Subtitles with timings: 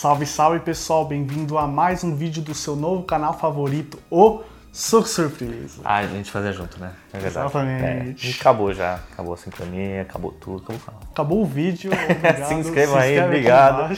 [0.00, 4.40] Salve, salve pessoal, bem-vindo a mais um vídeo do seu novo canal favorito, o
[4.72, 5.82] Sou Surpresa.
[5.84, 6.92] Ah, a gente fazia junto, né?
[7.12, 7.46] É verdade.
[7.46, 8.28] Exatamente.
[8.28, 8.94] É, acabou já.
[9.12, 11.00] Acabou a sincronia, acabou tudo, acabou o canal.
[11.12, 12.48] Acabou o vídeo, obrigado.
[12.48, 13.94] Se inscreva aí, obrigado.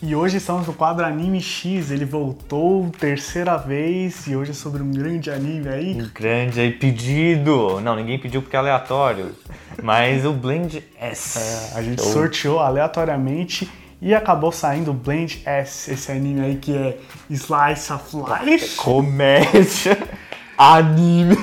[0.00, 4.82] E hoje estamos no quadro Anime X, ele voltou terceira vez e hoje é sobre
[4.82, 6.00] um grande anime aí.
[6.00, 7.78] Um grande aí pedido.
[7.82, 9.34] Não, ninguém pediu porque é aleatório.
[9.82, 11.38] Mas o Blend S.
[11.38, 16.76] É, A gente sorteou aleatoriamente e acabou saindo o Blend S, esse anime aí que
[16.76, 18.76] é Slice of Life.
[18.76, 19.98] Comédia.
[20.56, 21.36] Anime.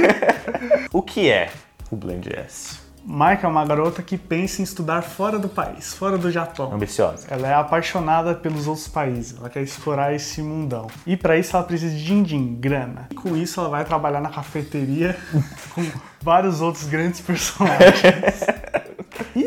[0.92, 1.50] o que é
[1.90, 2.84] o Blend S?
[3.06, 6.72] Maika é uma garota que pensa em estudar fora do país, fora do Japão.
[6.72, 7.26] Ambiciosa.
[7.28, 10.86] Ela é apaixonada pelos outros países, ela quer explorar esse mundão.
[11.06, 13.08] E para isso ela precisa de din-din, grana.
[13.10, 15.16] E com isso ela vai trabalhar na cafeteria
[15.74, 15.84] com
[16.22, 18.46] vários outros grandes personagens.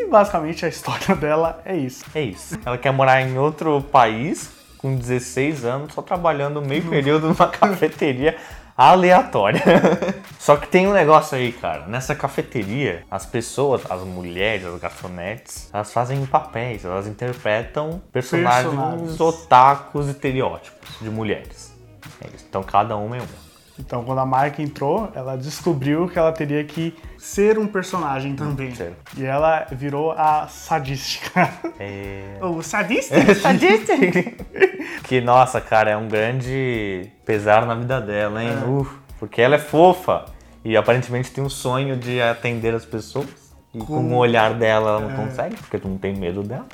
[0.08, 2.04] E basicamente a história dela é isso.
[2.16, 2.58] É isso.
[2.66, 8.38] Ela quer morar em outro país com 16 anos, só trabalhando meio período numa cafeteria
[8.78, 9.60] aleatória.
[10.38, 11.88] Só que tem um negócio aí, cara.
[11.88, 19.20] Nessa cafeteria, as pessoas, as mulheres, as garçonetes, elas fazem papéis, elas interpretam personagens, Personagens.
[19.20, 21.74] otakus estereótipos de mulheres.
[22.24, 22.46] É isso.
[22.48, 23.47] Então cada uma é uma.
[23.80, 28.74] Então quando a Maika entrou, ela descobriu que ela teria que ser um personagem também.
[28.74, 28.94] Ser.
[29.16, 31.50] E ela virou a sadística.
[31.80, 32.38] É...
[32.42, 33.16] o sadista?
[35.04, 38.52] que, nossa, cara, é um grande pesar na vida dela, hein?
[38.68, 40.26] Uf, porque ela é fofa
[40.64, 43.48] e aparentemente tem um sonho de atender as pessoas.
[43.74, 46.66] E com o olhar dela ela não consegue, porque tu não tem medo dela.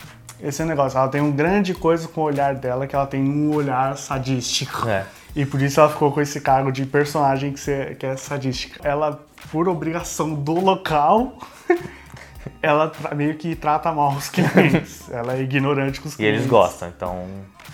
[0.42, 3.08] Esse é o negócio, ela tem um grande coisa com o olhar dela, que ela
[3.08, 4.88] tem um olhar sadístico.
[4.88, 5.06] É.
[5.36, 8.88] E por isso ela ficou com esse cargo de personagem que, que é sadística.
[8.88, 9.20] Ela,
[9.52, 11.38] por obrigação do local,
[12.62, 15.10] ela meio que trata mal os clientes.
[15.12, 16.40] ela é ignorante com os E clientes.
[16.42, 17.26] eles gostam, então.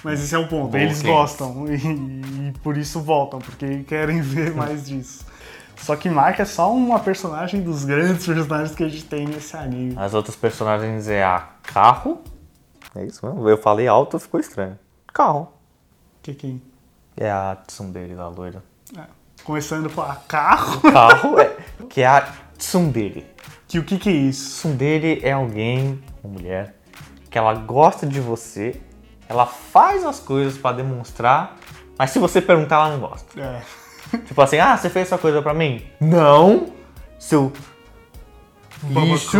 [0.03, 1.19] Mas esse é o ponto, Bom eles clientes.
[1.19, 5.25] gostam e, e por isso voltam, porque querem ver mais disso.
[5.75, 9.55] Só que Mark é só uma personagem dos grandes personagens que a gente tem nesse
[9.57, 9.95] anime.
[9.97, 12.21] As outras personagens é a Carro.
[12.95, 13.47] É isso mesmo?
[13.47, 14.77] Eu falei alto, ficou estranho.
[15.13, 15.49] Carro.
[16.21, 16.61] Que quem?
[17.21, 18.63] É a tsundere da loira.
[18.97, 19.01] É.
[19.43, 20.79] Começando com a carro.
[20.89, 21.57] Carro é.
[21.89, 23.27] Que é a tsundere.
[23.67, 24.61] Que o que que é isso?
[24.61, 26.75] Tsundere é alguém, uma mulher,
[27.29, 28.79] que ela gosta de você,
[29.27, 31.57] ela faz as coisas pra demonstrar,
[31.97, 33.37] mas se você perguntar, ela não gosta.
[33.37, 33.61] É.
[34.25, 35.85] Tipo assim, ah, você fez essa coisa pra mim?
[35.99, 36.71] Não!
[37.19, 37.51] Seu.
[38.83, 39.37] Bicho,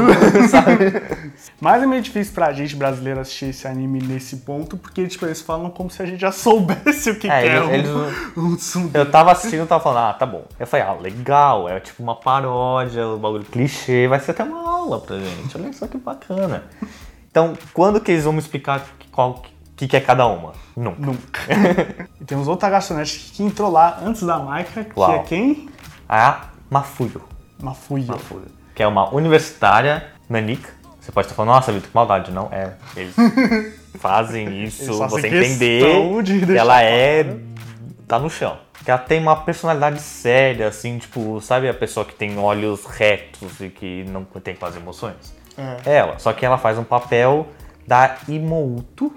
[0.50, 0.92] sabe?
[1.62, 5.42] Mas é meio difícil pra gente brasileiro assistir esse anime nesse ponto, porque tipo, eles
[5.42, 8.76] falam como se a gente já soubesse o que, É, que é eles- um, eles
[8.76, 8.92] um.
[8.94, 10.44] Eu tava assistindo e tava falando, ah, tá bom.
[10.60, 14.70] Eu falei, ah, legal, é tipo uma paródia, o bagulho clichê, vai ser até uma
[14.70, 15.58] aula pra gente.
[15.58, 16.64] Olha só que bacana.
[17.32, 19.42] Então, quando que eles vão me explicar qual
[19.78, 20.52] que, que é cada uma?
[20.76, 21.00] Nunca.
[21.02, 21.42] Nunca.
[22.20, 25.14] e temos outra garçonete que entrou lá antes da Maika, que Uau.
[25.16, 25.70] é quem?
[26.10, 27.22] A Mafuyo.
[27.62, 28.08] Mafuyo.
[28.08, 28.59] Mafuyo.
[28.80, 30.70] Que é uma universitária nanica.
[31.02, 32.32] Você pode estar falando, nossa, Vitor, que maldade.
[32.32, 32.76] Não, é.
[32.96, 33.14] Eles
[34.00, 37.26] fazem isso, Eles você entender de que ela é.
[38.08, 38.58] tá no chão.
[38.82, 43.60] Que ela tem uma personalidade séria, assim, tipo, sabe a pessoa que tem olhos retos
[43.60, 45.36] e que não tem quase emoções?
[45.58, 45.98] É.
[45.98, 46.18] Ela.
[46.18, 47.50] Só que ela faz um papel
[47.86, 49.14] da Imouto,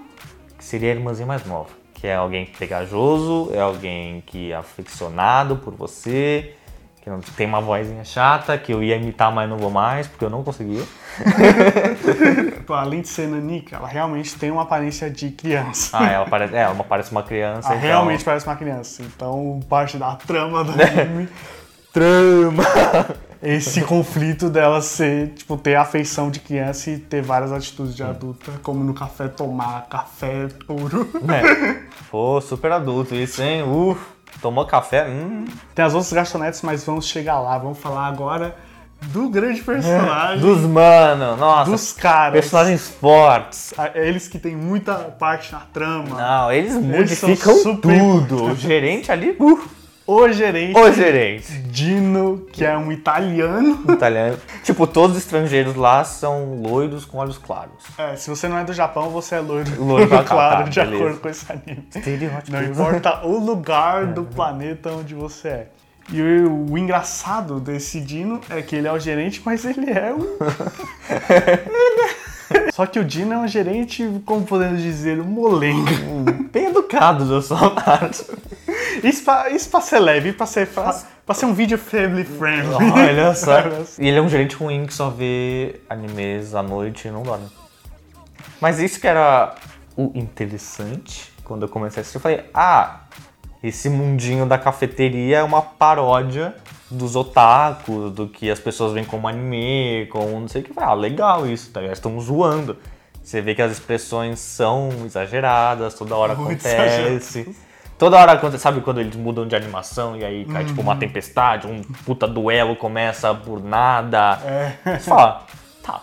[0.57, 1.69] que seria a irmãzinha mais nova.
[1.93, 6.53] Que é alguém pegajoso, é alguém que é aficionado por você,
[7.03, 10.29] que tem uma vozinha chata, que eu ia imitar, mas não vou mais, porque eu
[10.29, 10.83] não conseguia.
[12.55, 15.97] Tipo, além de ser nanica, ela realmente tem uma aparência de criança.
[15.97, 17.67] Ah, ela parece, é, ela parece uma criança.
[17.67, 19.01] Ela então- realmente parece uma criança.
[19.03, 21.27] Então, parte da trama do anime,
[21.91, 22.63] Trama!
[23.41, 28.51] esse conflito dela ser, tipo, ter afeição de criança e ter várias atitudes de adulta,
[28.63, 31.07] como no café tomar café puro.
[31.31, 31.81] É.
[32.09, 33.61] Pô, super adulto isso, hein?
[33.63, 33.99] Uf,
[34.41, 35.07] tomou café?
[35.07, 35.45] Hum.
[35.73, 37.57] Tem as outras garçonetes, mas vamos chegar lá.
[37.57, 38.55] Vamos falar agora
[39.01, 40.39] do grande personagem.
[40.45, 41.71] Dos mano, nossa.
[41.71, 42.33] dos caras.
[42.33, 43.73] Personagens fortes.
[43.77, 46.15] Ah, Eles que tem muita parte na trama.
[46.15, 48.45] Não, eles modificam super tudo.
[48.45, 49.61] O gerente ali, uh,
[50.05, 51.51] O gerente o gerente.
[51.59, 53.79] Dino, que é um italiano.
[53.89, 54.37] Italiano.
[54.63, 57.83] Tipo, todos os estrangeiros lá são loiros com olhos claros.
[57.97, 59.69] É, se você não é do Japão, você é loiro.
[59.81, 60.95] Loiro claro, tá, de beleza.
[61.03, 61.87] acordo com esse anime.
[61.95, 62.51] Estereótipo.
[62.51, 65.67] Não importa o lugar do planeta onde você é.
[66.11, 70.13] E o, o engraçado desse Dino é que ele é o gerente, mas ele é
[70.13, 70.19] um.
[71.29, 75.91] Ele é- Só que o Dino é um gerente, como podemos dizer, um molenga.
[76.51, 78.25] Bem educados, eu sou acho.
[79.03, 82.89] Isso pra, isso pra ser leve, pra ser, pra, pra ser um vídeo family friendly.
[82.91, 83.59] Olha só.
[83.99, 87.47] E ele é um gerente ruim que só vê animes à noite e não dorme.
[88.61, 89.55] Mas isso que era
[89.97, 93.01] o interessante, quando eu comecei a assistir, eu falei, ah,
[93.61, 96.55] esse mundinho da cafeteria é uma paródia
[96.89, 100.71] dos otakus, do que as pessoas veem como anime, como não sei o que.
[100.77, 101.81] Ah, legal isso, tá?
[101.81, 101.95] ligado?
[101.95, 102.77] Estão zoando.
[103.23, 107.55] Você vê que as expressões são exageradas, toda hora Muito acontece.
[108.03, 110.87] Toda hora acontece, sabe quando eles mudam de animação e aí cai tipo Uhum.
[110.87, 114.39] uma tempestade, um puta duelo começa por nada.
[114.85, 114.97] É.
[114.97, 115.45] Você fala,
[115.81, 116.01] tá,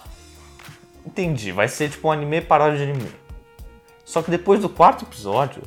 [1.07, 3.11] entendi, vai ser tipo um anime paródia de anime.
[4.03, 5.61] Só que depois do quarto episódio,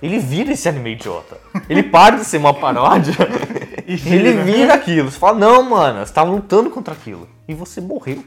[0.00, 1.36] ele vira esse anime idiota.
[1.68, 3.14] Ele para de ser uma paródia
[3.88, 4.44] E ele vira.
[4.44, 5.10] vira aquilo.
[5.10, 7.28] Você fala, não, mano, você tava lutando contra aquilo.
[7.48, 8.24] E você morreu.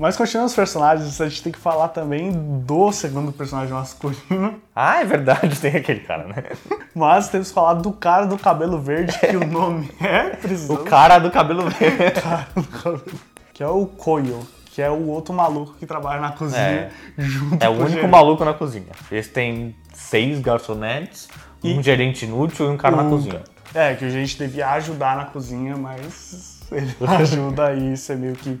[0.00, 2.32] Mas continuando os personagens, a gente tem que falar também
[2.64, 4.54] do segundo personagem masculino.
[4.74, 6.42] Ah, é verdade, tem aquele cara, né?
[6.94, 10.88] Mas temos que falar do cara do cabelo verde, que o nome é O precisamos.
[10.88, 12.18] cara do cabelo verde.
[12.18, 13.04] cara do cabelo
[13.52, 16.90] que é o Koyo, que é o outro maluco que trabalha na cozinha É.
[17.18, 18.08] junto É o único gerente.
[18.10, 18.86] maluco na cozinha.
[19.12, 21.28] Eles têm seis garçonetes,
[21.62, 23.42] um E- gerente inútil e um cara na O- cozinha.
[23.74, 28.34] É, que a gente devia ajudar na cozinha, mas ele ajuda e isso é meio
[28.34, 28.58] que.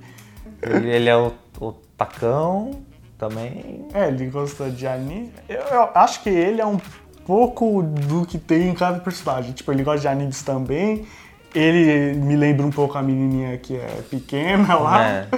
[0.62, 2.82] Ele, ele é o, o tacão
[3.18, 3.86] também.
[3.92, 5.32] É, ele gosta de anime.
[5.48, 6.80] Eu, eu acho que ele é um
[7.26, 9.52] pouco do que tem em cada personagem.
[9.52, 11.06] Tipo, ele gosta de animes também.
[11.54, 15.04] Ele me lembra um pouco a menininha que é pequena lá.
[15.04, 15.28] É.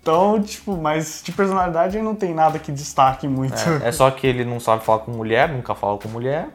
[0.00, 3.54] Então, tipo, mas de personalidade ele não tem nada que destaque muito.
[3.82, 6.48] É, é só que ele não sabe falar com mulher, nunca fala com mulher.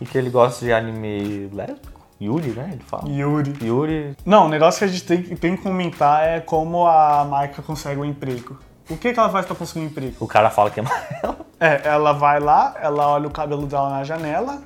[0.00, 1.95] E que ele gosta de anime lésbico.
[2.20, 2.70] Yuri, né?
[2.72, 3.08] Ele fala.
[3.08, 3.54] Yuri.
[3.62, 4.16] Yuri.
[4.24, 8.00] Não, o negócio que a gente tem, tem que comentar é como a Maika consegue
[8.00, 8.56] um emprego.
[8.88, 10.14] O que, que ela faz pra conseguir um emprego?
[10.20, 11.46] O cara fala que é amarelo.
[11.58, 14.60] É, ela vai lá, ela olha o cabelo dela na janela,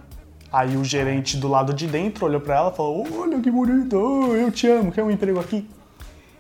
[0.53, 3.95] aí o gerente do lado de dentro olhou pra ela e falou: Olha que bonito,
[4.35, 5.71] eu te amo, quer um emprego aqui?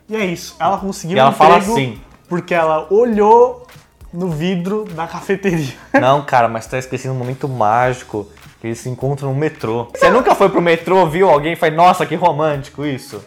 [0.08, 2.00] E é isso, ela conseguiu E um ela fala assim.
[2.28, 3.64] porque ela olhou
[4.12, 5.72] no vidro da cafeteria.
[6.00, 8.26] Não, cara, mas tá esquecendo um momento mágico.
[8.60, 9.88] Que eles se encontram no metrô.
[9.94, 13.24] Você nunca foi pro metrô, viu alguém e nossa, que romântico isso.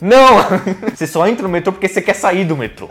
[0.00, 0.38] Não!
[0.94, 2.88] Você só entra no metrô porque você quer sair do metrô.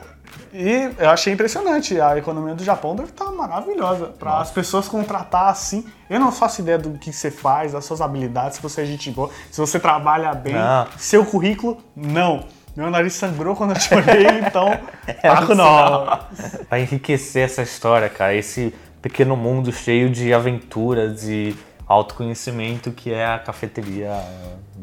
[0.54, 4.08] E eu achei impressionante, a economia do Japão deve estar maravilhosa.
[4.08, 5.86] Para as pessoas contratar assim.
[6.10, 9.12] Eu não faço ideia do que você faz, das suas habilidades, se você é gente
[9.12, 10.54] boa, se você trabalha bem.
[10.54, 10.88] Não.
[10.98, 12.46] Seu currículo, não.
[12.76, 14.70] Meu nariz sangrou quando eu te olhei, então.
[15.08, 15.48] É tá um nó.
[15.48, 16.30] sinal.
[16.70, 18.36] Vai enriquecer essa história, cara.
[18.36, 21.56] Esse pequeno mundo cheio de aventuras e
[21.88, 24.14] autoconhecimento que é a cafeteria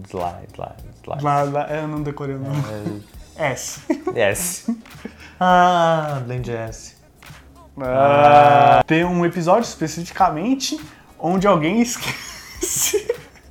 [0.09, 1.25] Slide, Slide, Slide.
[1.25, 3.03] Lá, lá, eu não decorei o nome.
[3.37, 3.51] É.
[3.53, 3.81] S.
[4.15, 4.77] S.
[5.39, 6.97] Ah, Blend S.
[7.81, 8.83] Ah.
[8.87, 10.81] Tem um episódio especificamente
[11.19, 13.07] onde alguém esquece.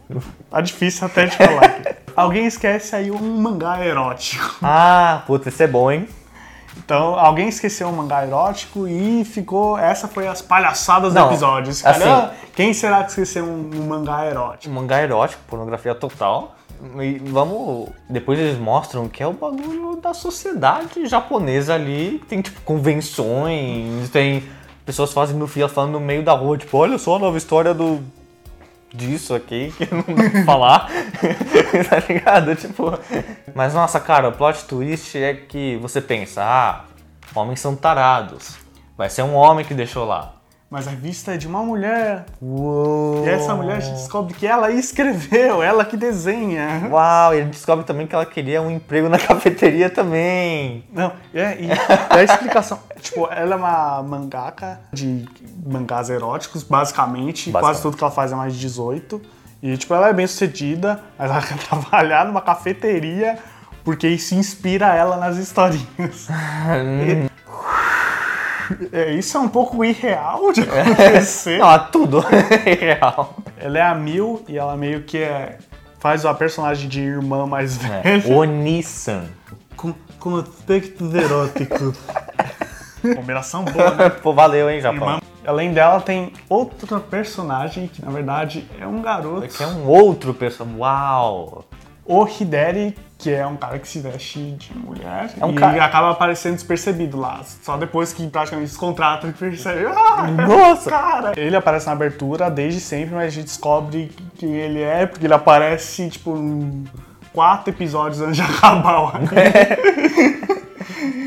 [0.50, 1.98] tá difícil até de falar.
[2.16, 4.56] Alguém esquece aí um mangá erótico.
[4.62, 6.08] Ah, puta, esse é bom, hein?
[6.86, 9.76] Então, alguém esqueceu um mangá erótico e ficou.
[9.78, 11.72] Essa foi as palhaçadas do Não, episódio.
[11.72, 14.72] Esse assim- cara, "Ah, quem será que esqueceu um, um mangá erótico?
[14.74, 16.56] mangá erótico, pornografia total.
[17.02, 17.90] E vamos.
[18.08, 22.22] Depois eles mostram que é o bagulho da sociedade japonesa ali.
[22.30, 24.44] Tem tipo convenções, tem
[24.86, 28.02] pessoas fazendo fila falando no meio da rua, tipo, olha só a nova história do.
[28.94, 30.16] Disso aqui, que eu não vou
[30.46, 30.88] falar.
[31.90, 32.56] tá ligado?
[32.56, 32.98] Tipo.
[33.54, 36.86] Mas nossa, cara, o plot twist é que você pensa, ah,
[37.34, 38.58] homens são tarados.
[38.98, 40.35] Vai ser um homem que deixou lá.
[40.76, 42.26] Mas a vista é de uma mulher.
[42.42, 43.26] Uou!
[43.26, 46.90] E essa mulher a gente descobre que ela escreveu, ela que desenha.
[46.92, 50.84] Uau, e ele descobre também que ela queria um emprego na cafeteria também.
[50.92, 51.70] Não, é, e
[52.10, 52.78] a explicação.
[53.00, 55.24] tipo, ela é uma mangaka de
[55.66, 57.52] mangás eróticos, basicamente.
[57.52, 57.52] Basicamente.
[57.52, 59.22] Quase tudo que ela faz é mais de 18.
[59.64, 63.40] E, tipo, ela é bem sucedida, mas ela quer trabalhar numa cafeteria
[63.86, 66.28] porque isso inspira ela nas historinhas.
[68.92, 71.58] É, isso é um pouco irreal de acontecer.
[71.60, 73.38] Não, tudo é real.
[73.58, 75.58] Ela é a Mil e ela meio que é,
[76.00, 78.02] faz a personagem de irmã mais velha.
[78.04, 78.34] É.
[78.34, 79.26] Onisan.
[79.76, 81.98] Com, com aspectos eróticos.
[83.16, 84.10] Combinação boa, né?
[84.10, 85.08] Pô, valeu, hein, Japão.
[85.10, 85.22] Irmã.
[85.46, 89.48] Além dela, tem outra personagem que, na verdade, é um garoto.
[89.48, 90.80] Que é um outro personagem.
[90.80, 91.66] Uau!
[92.06, 95.32] O Hideri, que é um cara que se veste de mulher.
[95.40, 97.42] É um e cara- acaba aparecendo despercebido lá.
[97.64, 99.86] Só depois que praticamente se contrata, ele percebe.
[100.18, 100.90] Ah, Nossa!
[100.90, 101.34] cara!
[101.36, 105.34] Ele aparece na abertura desde sempre, mas a gente descobre quem ele é, porque ele
[105.34, 106.36] aparece, tipo,
[107.34, 109.30] quatro episódios antes de acabar o anime.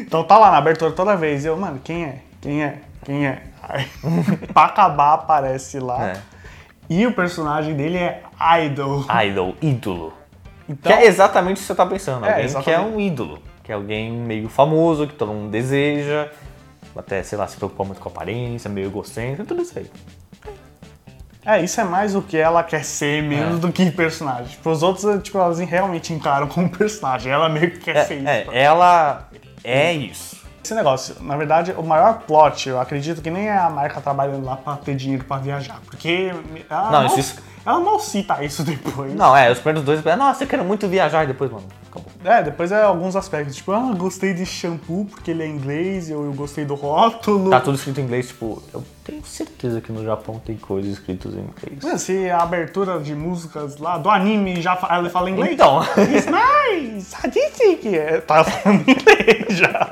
[0.00, 1.44] Então tá lá na abertura toda vez.
[1.44, 2.18] E eu, mano, quem é?
[2.40, 2.78] Quem é?
[3.04, 3.42] Quem é?
[3.62, 3.87] Aí,
[4.54, 6.02] pra acabar, aparece lá.
[6.11, 6.16] É.
[6.88, 8.23] E o personagem dele é
[8.64, 9.04] Idol.
[9.26, 10.14] Idol, ídolo.
[10.68, 12.26] Então, Que é exatamente o que você tá pensando.
[12.26, 13.42] É, Alguém que é um ídolo.
[13.64, 16.28] Que é alguém meio famoso, que todo mundo deseja.
[16.96, 19.88] até, sei lá, se preocupar muito com a aparência, meio egocêntrico, tudo isso aí.
[21.46, 23.58] É, isso é mais o que ela quer ser mesmo É.
[23.58, 24.48] do que personagem.
[24.48, 27.32] Tipo, os outros, tipo, elas realmente encaram como personagem.
[27.32, 28.28] Ela meio que quer ser isso.
[28.28, 29.28] É, é, ela
[29.64, 30.37] é isso.
[30.62, 34.44] Esse negócio, na verdade, o maior plot, eu acredito que nem é a marca trabalhando
[34.44, 35.78] lá pra ter dinheiro pra viajar.
[35.87, 36.30] Porque
[36.68, 39.15] Não, mal, isso- isso- ela mal cita isso depois.
[39.15, 42.11] Não, é, os primeiros dois, nossa, eu quero muito viajar, e depois, mano, acabou.
[42.25, 46.25] É, depois é alguns aspectos, tipo, ah, gostei desse shampoo porque ele é inglês, eu,
[46.25, 47.50] eu gostei do rótulo.
[47.50, 51.35] Tá tudo escrito em inglês, tipo, eu tenho certeza que no Japão tem coisas escritas
[51.35, 51.83] em inglês.
[51.83, 55.53] Mano, Se a abertura de músicas lá do anime já fa- ela fala inglês.
[55.55, 55.81] Então.
[55.83, 57.15] It's nice!
[57.97, 59.88] É, Tá falando inglês já.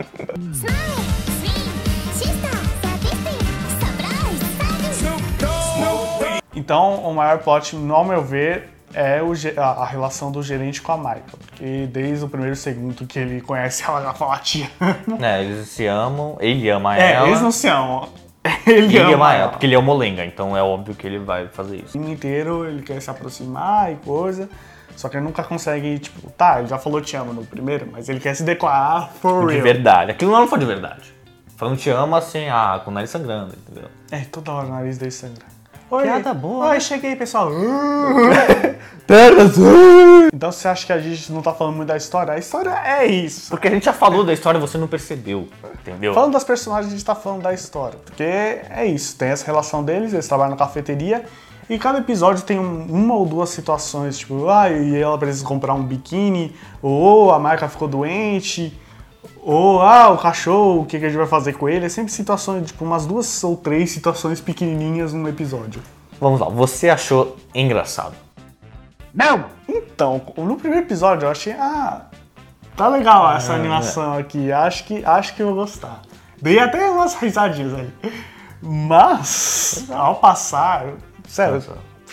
[6.57, 10.97] Então, o maior plot, no meu ver, é o a, relação do gerente com a
[10.97, 11.23] Michael.
[11.47, 14.69] Porque desde o primeiro segundo que ele conhece ela, já fala tia.
[15.21, 17.29] É, eles se amam, ele ama É, ela.
[17.29, 18.09] eles não se amam.
[18.65, 19.49] Ele, ele ama, ama ela, ela.
[19.51, 21.87] porque ele é o molenga, então é óbvio que ele vai fazer isso.
[21.87, 24.49] O filme inteiro ele quer se aproximar e coisa.
[24.95, 28.09] Só que ele nunca consegue, tipo, tá, ele já falou te amo no primeiro, mas
[28.09, 29.65] ele quer se declarar for De real.
[29.65, 30.13] verdade.
[30.13, 31.13] Aquilo não foi de verdade.
[31.57, 33.91] Falando te ama assim, ah, com o nariz sangrando, entendeu?
[34.13, 35.45] É, toda hora o nariz dele sangra.
[35.89, 36.81] Oi, Piada boa, Oi, né?
[36.81, 37.49] cheguei, pessoal.
[40.35, 42.33] então você acha que a gente não tá falando muito da história?
[42.35, 43.51] A história é isso.
[43.51, 45.49] Porque a gente já falou da história e você não percebeu,
[45.81, 46.13] entendeu?
[46.13, 47.99] Falando das personagens, a gente tá falando da história.
[48.05, 51.25] Porque é isso, tem essa relação deles, eles trabalham na cafeteria.
[51.71, 55.75] E cada episódio tem um- uma ou duas situações, tipo, ah, e ela precisa comprar
[55.75, 58.77] um biquíni, ou a marca ficou doente,
[59.49, 61.87] ou ah, o cachorro, o que, que a gente vai fazer com ele?
[61.87, 65.81] É sempre situações, tipo, umas duas ou três situações pequenininhas num episódio.
[66.21, 68.17] Vamos lá, você achou engraçado?
[69.69, 72.07] Então, no primeiro episódio eu achei, ah,
[72.77, 76.03] tá legal essa animação aqui, acho que, acho que eu vou gostar.
[76.43, 77.95] Dei até umas risadinhas ali.
[78.61, 80.87] Mas, ao passar,
[81.29, 81.63] sério,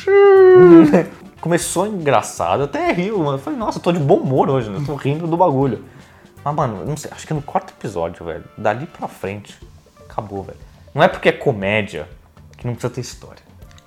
[1.41, 3.33] Começou engraçado, até rio, mano.
[3.33, 4.77] Eu falei, nossa, eu tô de bom humor hoje, né?
[4.77, 5.83] Eu tô rindo do bagulho.
[6.43, 9.57] Mas, mano, não sei, acho que no quarto episódio, velho, dali pra frente,
[10.09, 10.57] acabou, velho.
[10.93, 12.07] Não é porque é comédia
[12.57, 13.41] que não precisa ter história.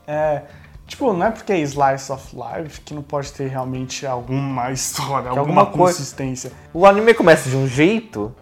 [0.06, 0.42] é,
[0.86, 5.28] tipo, não é porque é slice of life que não pode ter realmente alguma história,
[5.30, 6.52] alguma, alguma coisa- consistência.
[6.72, 8.34] O anime começa de um jeito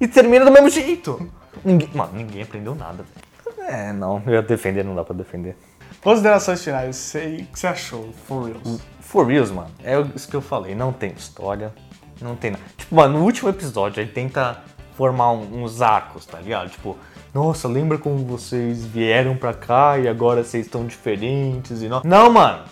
[0.00, 1.30] e termina do mesmo jeito.
[1.64, 3.68] Ninguém, mano, ninguém aprendeu nada, velho.
[3.68, 5.56] É, não, eu ia defender, não dá pra defender.
[6.02, 7.18] Considerações finais, o
[7.52, 8.80] que você achou, for reals?
[9.00, 11.72] For reals, mano, é isso que eu falei, não tem história,
[12.20, 12.62] não tem nada.
[12.76, 14.62] Tipo, mano, no último episódio ele tenta
[14.96, 16.70] formar um- uns arcos, tá ligado?
[16.70, 16.96] Tipo,
[17.32, 22.02] nossa, lembra como vocês vieram pra cá e agora vocês estão diferentes e não.
[22.04, 22.64] Não, mano,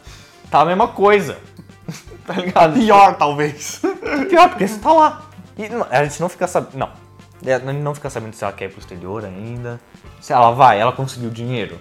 [0.50, 1.38] tá a mesma coisa.
[2.26, 2.74] tá ligado?
[2.74, 3.80] Pior, talvez.
[4.28, 5.22] Pior, porque você tá lá.
[5.56, 6.76] E a gente não fica sabendo.
[6.78, 6.90] Não.
[7.44, 9.80] É, A gente não fica sabendo se ela quer ir pro exterior ainda.
[10.20, 11.78] Se ela vai, ela conseguiu dinheiro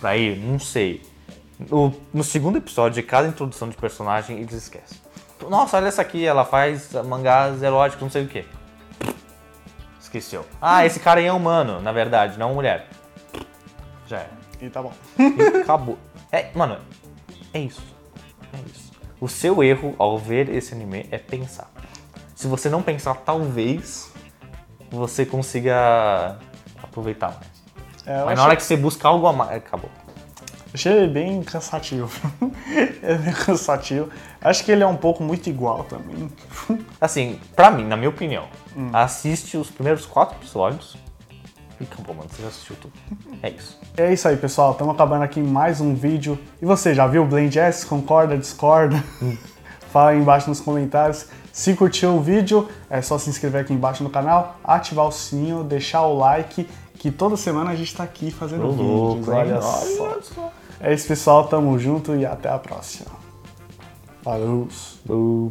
[0.00, 1.02] pra ir, não sei.
[1.68, 4.98] No, no segundo episódio de cada introdução de personagem, eles esquecem.
[5.48, 8.44] Nossa, olha essa aqui, ela faz mangás eróticos, não sei o que.
[10.00, 10.44] Esqueceu.
[10.60, 12.88] Ah, esse cara aí é humano, na verdade, não mulher.
[14.06, 14.30] Já era.
[14.60, 14.92] e tá bom.
[15.18, 15.98] E acabou.
[16.32, 16.78] É, mano,
[17.54, 17.82] é isso.
[18.52, 18.90] É isso.
[19.20, 21.70] O seu erro ao ver esse anime é pensar.
[22.34, 24.12] Se você não pensar, talvez
[24.90, 26.38] você consiga
[26.82, 27.60] aproveitar mais.
[28.06, 29.90] É, Mas na hora que você busca algo a mais, acabou.
[30.72, 32.08] Achei bem cansativo.
[33.02, 34.08] é bem cansativo.
[34.40, 36.30] Acho que ele é um pouco muito igual também.
[37.00, 38.44] Assim, pra mim, na minha opinião,
[38.76, 38.90] Hum.
[38.92, 40.96] assiste os primeiros quatro episódios
[41.80, 42.28] e acabou, mano.
[42.30, 42.92] Você já assistiu tudo.
[43.42, 43.80] É isso.
[43.96, 44.72] É isso aí, pessoal.
[44.72, 46.38] Estamos acabando aqui mais um vídeo.
[46.62, 47.84] E você, já viu o Blend S?
[47.84, 49.02] Concorda, discorda?
[49.92, 51.26] Fala aí embaixo nos comentários.
[51.52, 55.64] Se curtiu o vídeo, é só se inscrever aqui embaixo no canal, ativar o sininho,
[55.64, 56.68] deixar o like,
[57.00, 58.86] que toda semana a gente tá aqui fazendo Ô, vídeos.
[58.86, 59.38] louco, hein?
[59.38, 60.02] olha só.
[60.02, 60.52] Olha só.
[60.78, 61.48] É isso, pessoal.
[61.48, 63.10] Tamo junto e até a próxima.
[65.08, 65.50] Uh.